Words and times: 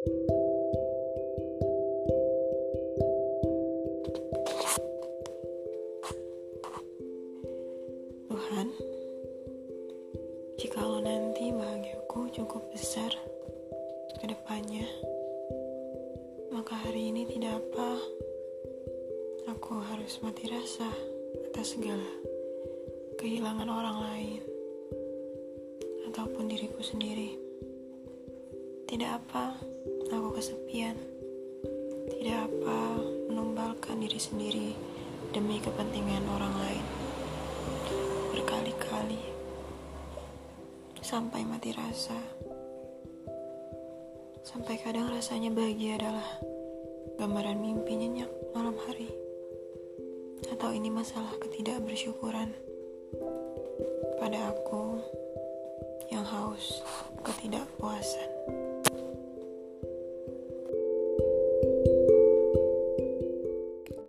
Tuhan, 0.00 0.16
jikalau 10.56 11.04
nanti 11.04 11.52
bahagiaku 11.52 12.32
cukup 12.32 12.64
besar 12.72 13.12
ke 14.16 14.24
depannya, 14.24 14.88
maka 16.48 16.80
hari 16.80 17.12
ini 17.12 17.28
tidak 17.28 17.60
apa 17.60 18.00
aku 19.52 19.84
harus 19.84 20.16
mati 20.24 20.48
rasa 20.48 20.88
atas 21.52 21.76
segala 21.76 22.08
kehilangan 23.20 23.68
orang 23.68 24.00
lain 24.00 24.40
ataupun 26.08 26.48
diriku 26.48 26.80
sendiri. 26.80 27.49
Tidak 28.90 29.06
apa 29.06 29.54
aku 30.10 30.34
kesepian, 30.34 30.98
tidak 32.10 32.50
apa 32.50 32.98
menumbalkan 33.30 34.02
diri 34.02 34.18
sendiri 34.18 34.74
demi 35.30 35.62
kepentingan 35.62 36.26
orang 36.26 36.50
lain. 36.58 36.86
Berkali-kali 38.34 39.22
sampai 40.98 41.46
mati 41.46 41.70
rasa. 41.70 42.18
Sampai 44.42 44.82
kadang 44.82 45.06
rasanya 45.14 45.54
bahagia 45.54 45.94
adalah 45.94 46.26
gambaran 47.14 47.62
mimpi 47.62 47.94
nyenyak 47.94 48.30
malam 48.58 48.74
hari. 48.90 49.06
Atau 50.50 50.74
ini 50.74 50.90
masalah 50.90 51.30
ketidakbersyukuran 51.38 52.50
pada 54.18 54.50
aku 54.50 54.98
yang 56.10 56.26
haus 56.26 56.82
ketidakpuasan. 57.22 58.59